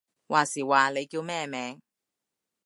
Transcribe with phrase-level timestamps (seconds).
[0.29, 1.79] 話時話，你叫咩名？